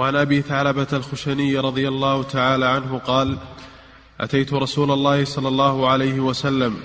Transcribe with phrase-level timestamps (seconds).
[0.00, 3.38] وعن أبي ثعلبة الخشني رضي الله تعالى عنه قال
[4.20, 6.76] أتيت رسول الله صلى الله عليه وسلم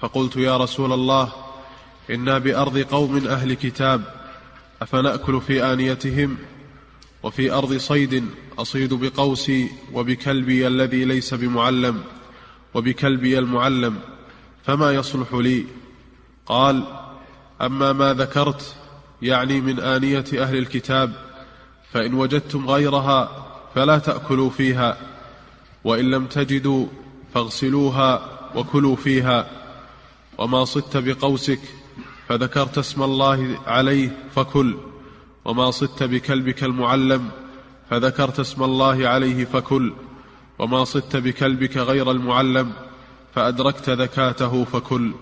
[0.00, 1.32] فقلت يا رسول الله
[2.10, 4.02] إنا بأرض قوم أهل كتاب
[4.82, 6.36] أفنأكل في آنيتهم؟
[7.22, 8.24] وفي أرض صيد
[8.58, 12.02] أصيد بقوسي وبكلبي الذي ليس بمعلم
[12.74, 13.98] وبكلبي المعلم
[14.64, 15.64] فما يصلح لي؟
[16.46, 16.84] قال
[17.62, 18.74] أما ما ذكرت
[19.22, 21.31] يعني من آنية أهل الكتاب
[21.92, 24.96] فإن وجدتم غيرها فلا تأكلوا فيها
[25.84, 26.86] وإن لم تجدوا
[27.34, 28.22] فاغسلوها
[28.54, 29.46] وكلوا فيها.
[30.38, 31.60] وما صدت بقوسك
[32.28, 34.76] فذكرت اسم الله عليه فكل
[35.44, 37.28] وما صدت بكلبك المعلم
[37.90, 39.92] فذكرت اسم الله عليه فكل
[40.58, 42.72] وما صدت بكلبك غير المعلم
[43.34, 45.12] فأدركت ذكاته فكل.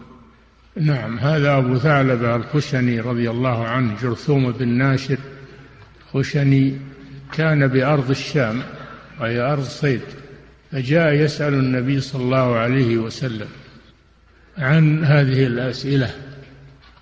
[0.77, 5.19] نعم هذا أبو ثعلبة الخشني رضي الله عنه جرثوم بن ناشر
[6.13, 6.75] خشني
[7.33, 8.63] كان بأرض الشام
[9.21, 10.01] وهي أرض صيد
[10.73, 13.49] فجاء يسأل النبي صلى الله عليه وسلم
[14.59, 16.11] عن هذه الأسئلة.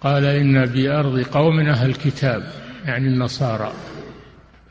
[0.00, 2.42] قال إن بأرض قوم أهل كتاب
[2.86, 3.72] يعني النصارى.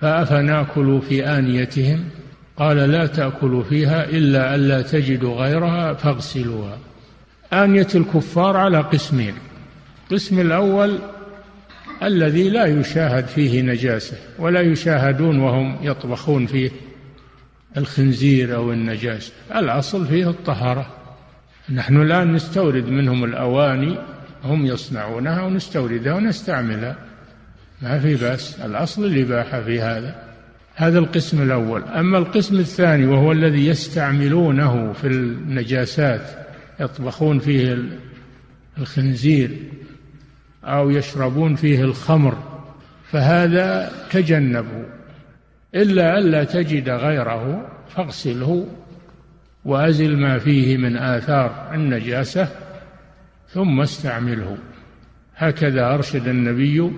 [0.02, 2.04] فأفناكل في آنيتهم؟
[2.58, 6.78] قال لا تأكلوا فيها إلا ألا تجدوا غيرها فاغسلوها.
[7.54, 9.34] آنية الكفار على قسمين.
[10.04, 11.00] القسم الأول
[12.04, 16.72] الذي لا يشاهد فيه نجاسة ولا يشاهدون وهم يطبخون فيه
[17.78, 19.34] الخنزير أو النجاسة.
[19.56, 20.88] الأصل فيه الطهارة.
[21.74, 23.98] نحن الآن نستورد منهم الأواني
[24.44, 26.96] هم يصنعونها ونستوردها ونستعملها.
[27.82, 30.16] ما في بأس الأصل الإباحة في هذا.
[30.76, 31.84] هذا القسم الأول.
[31.84, 36.22] أما القسم الثاني وهو الذي يستعملونه في النجاسات
[36.80, 37.78] يطبخون فيه
[38.78, 39.52] الخنزير
[40.68, 42.38] أو يشربون فيه الخمر
[43.12, 44.86] فهذا تجنبوا.
[45.76, 48.68] إلا ألا تجد غيره فاغسله
[49.66, 52.48] وأزل ما فيه من آثار النجاسة
[53.50, 54.58] ثم استعمله.
[55.36, 56.92] هكذا أرشد النبي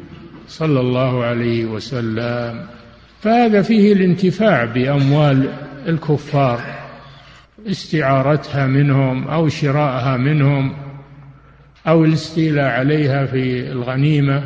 [0.47, 2.65] صلى الله عليه وسلم.
[3.21, 5.49] فهذا فيه الانتفاع بأموال
[5.87, 6.61] الكفار
[7.67, 10.88] استعارتها منهم أو شراءها منهم.
[11.89, 14.43] أو الاستيلاء عليها في الغنيمة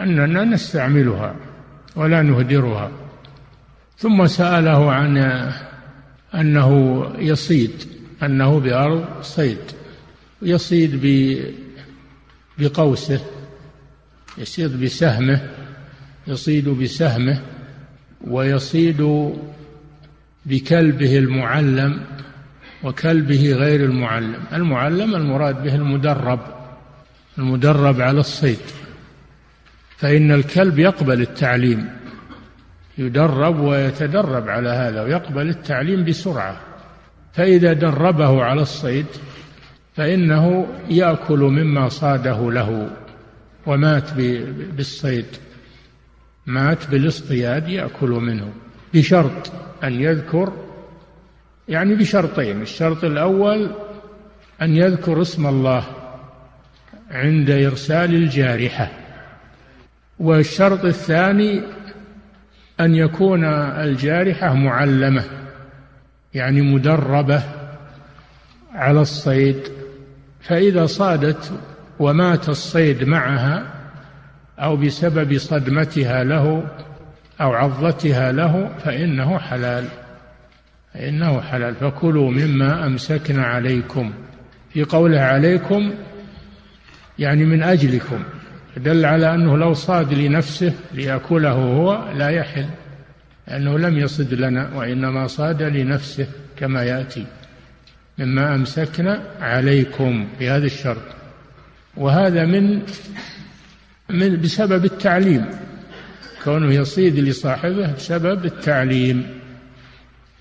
[0.00, 1.36] أننا نستعملها
[1.96, 2.90] ولا نهدرها.
[3.98, 5.16] ثم سأله عن
[6.34, 7.70] أنه يصيد
[8.22, 9.58] أنه بأرض صيد
[10.42, 11.00] يصيد
[12.58, 13.20] بقوسه
[14.38, 15.40] يصيد بسهمه
[16.26, 17.42] يصيد بسهمه
[18.26, 19.32] ويصيد
[20.46, 22.00] بكلبه المعلم
[22.84, 24.42] وكلبه غير المعلم.
[24.52, 26.40] المعلم المراد به المدرب
[27.38, 28.58] المدرب على الصيد.
[29.96, 31.88] فإن الكلب يقبل التعليم
[32.98, 36.56] يدرب ويتدرب على هذا ويقبل التعليم بسرعة.
[37.32, 39.06] فإذا دربه على الصيد
[39.96, 42.90] فإنه يأكل مما صاده له
[43.66, 44.12] ومات
[44.76, 45.26] بالصيد.
[46.46, 48.52] مات بالاصطياد يأكل منه.
[48.94, 49.52] بشرط
[49.84, 50.52] أن يذكر
[51.70, 52.62] يعني بشرطين.
[52.62, 53.70] الشرط الأول
[54.62, 55.84] أن يذكر اسم الله
[57.10, 58.90] عند إرسال الجارحة.
[60.18, 61.62] والشرط الثاني
[62.80, 65.24] أن يكون الجارحة معلمة
[66.34, 67.42] يعني مدربة
[68.74, 69.60] على الصيد.
[70.40, 71.52] فإذا صادت
[71.98, 73.66] ومات الصيد معها
[74.58, 76.68] أو بسبب صدمتها له
[77.40, 79.84] أو عضتها له فإنه حلال.
[80.94, 81.74] فإنه حلال.
[81.74, 84.12] فكلوا مما أمسكنا عليكم.
[84.72, 85.92] في قوله عليكم
[87.18, 88.22] يعني من أجلكم.
[88.76, 92.66] دل على أنه لو صاد لنفسه ليأكله هو لا يحل
[93.48, 97.26] لأنه لم يصد لنا وإنما صاد لنفسه كما يأتي.
[98.18, 101.02] مما أمسكنا عليكم بهذا الشرط.
[101.96, 102.82] وهذا من
[104.10, 105.46] من بسبب التعليم.
[106.44, 109.39] كونه يصيد لصاحبه بسبب التعليم.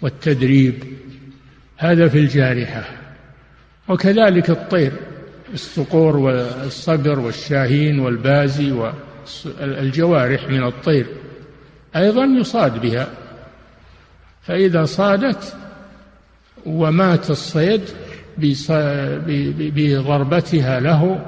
[0.02, 0.84] والتدريب
[1.78, 2.84] هذا في الجارحة.
[3.88, 4.92] وكذلك الطير
[5.54, 11.06] الصقور والصقر والشاهين والبازي والجوارح من الطير
[11.96, 13.08] أيضا يصاد بها.
[14.42, 15.56] فإذا صادت
[16.66, 17.82] ومات الصيد
[19.58, 21.26] بضربتها له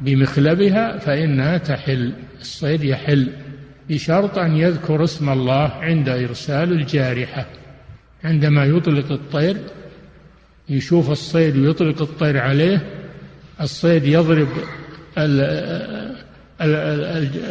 [0.00, 3.32] بمخلبها فإنها تحل الصيد يحل
[3.88, 7.46] بشرط أن يذكر اسم الله عند إرسال الجارحة.
[8.24, 9.56] عندما يطلق الطير
[10.68, 12.80] يشوف الصيد ويطلق الطير عليه
[13.60, 14.48] الصيد يضرب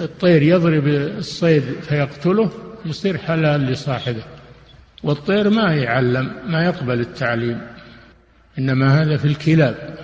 [0.04, 2.52] الطير يضرب الصيد فيقتله
[2.86, 4.24] يصير حلال لصاحبه.
[5.04, 7.62] والطير ما يعلم ما يقبل التعليم.
[8.60, 9.96] إنما هذا في الكلاب.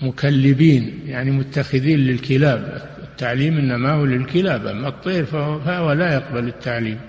[0.00, 2.88] مكلبين يعني متخذين للكلاب.
[3.02, 7.00] التعليم إنما هو للكلاب أما الطير فهو لا يقبل التعليم.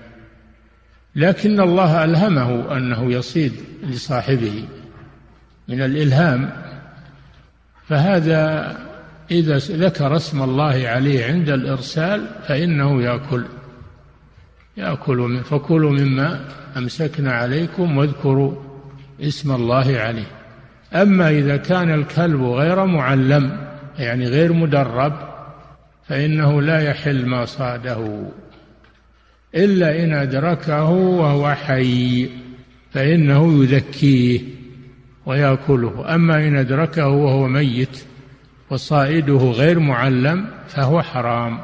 [1.16, 3.52] لكن الله ألهمه أنه يصيد
[3.82, 4.64] لصاحبه
[5.68, 6.50] من الإلهام.
[7.88, 8.76] فهذا
[9.30, 13.44] إذا ذكر اسم الله عليه عند الإرسال فإنه يأكل.
[14.76, 16.40] يأكل من فكلوا مما
[16.76, 18.54] أمسكنا عليكم واذكروا
[19.20, 20.26] اسم الله عليه.
[20.94, 23.66] أما إذا كان الكلب غير معلم
[23.98, 25.12] يعني غير مدرب
[26.08, 28.30] فإنه لا يحل ما صاده.
[29.54, 32.30] إلا إن أدركه وهو حي
[32.92, 34.40] فإنه يذكيه
[35.26, 36.14] ويأكله.
[36.14, 38.04] أما إن أدركه وهو ميت
[38.70, 41.60] وصائده غير معلم فهو حرام.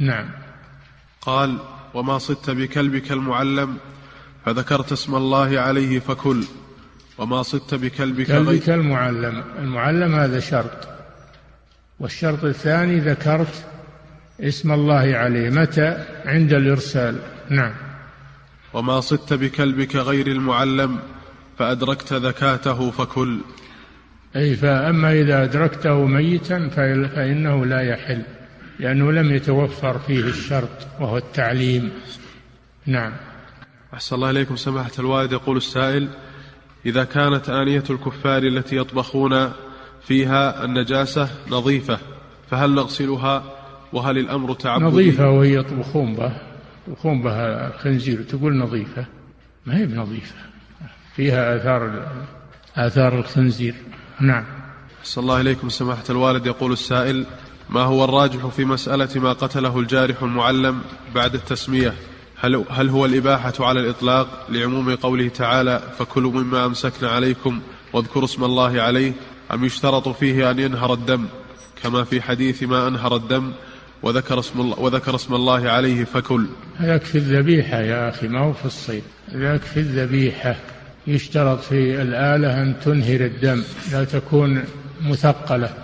[0.00, 0.30] نعم.
[1.20, 1.58] قال
[1.94, 3.76] وما صدت بكلبك المعلم
[4.46, 6.44] فذكرت اسم الله عليه فكل.
[7.18, 9.42] وما صدت بكلبك كلبك المعلم.
[9.58, 10.88] المعلم هذا شرط.
[12.00, 13.64] والشرط الثاني ذكرت
[14.40, 15.50] اسم الله عليه.
[15.50, 17.18] متى؟ عند الإرسال.
[17.50, 17.72] نعم.
[18.72, 20.98] وما صدت بكلبك غير المعلم
[21.58, 23.40] فأدركت ذكاته فكل.
[24.36, 26.68] أي فأما إذا أدركته ميتا
[27.14, 28.22] فإنه لا يحل
[28.78, 31.90] لأنه لم يتوفر فيه الشرط وهو التعليم.
[32.86, 33.12] نعم.
[33.94, 35.32] أحسن الله إليكم سماحة الوالد.
[35.32, 36.08] يقول السائل
[36.86, 39.52] إذا كانت آنية الكفار التي يطبخون
[40.02, 41.98] فيها النجاسة نظيفة
[42.50, 43.59] فهل نغسلها؟
[43.92, 46.32] وهل الأمر تعبدي؟ نظيفة وهي يطبخون به
[46.88, 49.06] يطبخون بها خنزير تقول نظيفة.
[49.66, 50.34] ما هي بنظيفة.
[51.16, 52.08] فيها آثار
[52.76, 53.74] آثار الخنزير.
[54.20, 54.44] نعم.
[55.04, 56.46] صلى الله إليكم سماحة الوالد.
[56.46, 57.26] يقول السائل
[57.70, 60.80] ما هو الراجح في مسألة ما قتله الجارح المعلم
[61.14, 61.94] بعد التسمية؟
[62.40, 67.60] هل, هل هو الإباحة على الإطلاق؟ لعموم قوله تعالى فكلوا مما أمسكنا عليكم
[67.92, 69.12] واذكروا اسم الله عليه.
[69.52, 71.26] أم يشترط فيه أن ينهر الدم؟
[71.82, 73.52] كما في حديث ما أنهر الدم
[74.02, 76.46] وذكر اسم الله, وذكر اسم الله عليه فكل.
[76.80, 79.02] يكفي الذبيحة يا أخي ما هو في الصيد.
[79.32, 80.56] يكفي الذبيحة.
[81.06, 83.62] يشترط في الآلة أن تنهر الدم
[83.92, 84.64] لا تكون
[85.02, 85.74] مثقلة.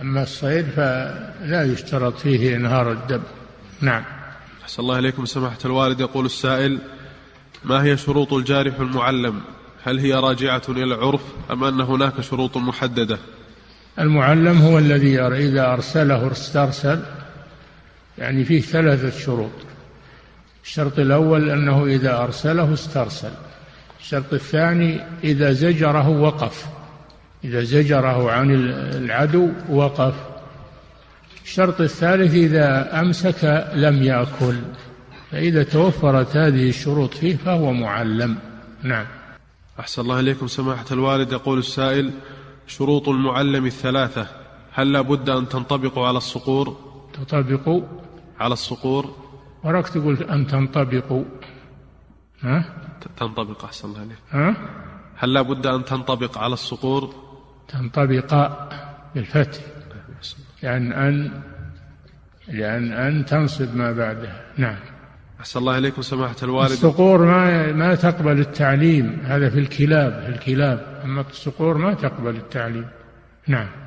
[0.00, 3.20] أما الصيد فلا يشترط فيه إنهار الدم.
[3.80, 4.02] نعم.
[4.62, 6.00] أحسن الله إليكم سماحة الوالد.
[6.00, 6.78] يقول السائل
[7.64, 9.40] ما هي شروط الجارح المعلم؟
[9.84, 11.20] هل هي راجعة إلى العرف
[11.50, 13.18] أم أن هناك شروط محددة؟
[13.98, 17.02] المعلم هو الذي إذا أرسله استرسل
[18.18, 19.50] يعني فيه ثلاثة شروط.
[20.64, 23.30] الشرط الأول أنه إذا أرسله استرسل.
[24.00, 26.66] الشرط الثاني إذا زجره وقف.
[27.44, 28.50] إذا زجره عن
[28.94, 30.14] العدو وقف.
[31.44, 34.54] الشرط الثالث إذا أمسك لم يأكل.
[35.30, 38.36] فإذا توفرت هذه الشروط فيه فهو معلم.
[38.82, 39.06] نعم.
[39.80, 41.32] أحسن الله إليكم سماحة الوالد.
[41.32, 42.10] يقول السائل
[42.66, 44.26] شروط المعلم الثلاثة
[44.72, 46.76] هل لا بد أن تنطبق على الصقور؟
[47.12, 47.82] تطبق
[48.40, 49.14] على الصقور.
[49.64, 51.22] وراك تقول أن تنطبق.
[52.42, 52.64] ها؟
[53.16, 54.18] تنطبق أحسن الله عليك.
[54.30, 54.56] ها؟
[55.16, 57.14] هل لا بد أن تنطبق على الصقور؟
[57.68, 58.50] تنطبق
[59.14, 59.60] بالفتح.
[60.62, 61.42] لأن أن
[62.48, 64.76] لأن أن تنصب ما بعدها نعم.
[65.40, 66.70] أحسن الله إليكم سماحة الوالد.
[66.70, 69.20] الصقور ما ما تقبل التعليم.
[69.24, 71.00] هذا في الكلاب في الكلاب.
[71.04, 72.86] أما الصقور ما تقبل التعليم.
[73.46, 73.83] نعم.